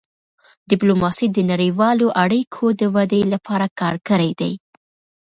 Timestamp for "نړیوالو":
1.51-2.07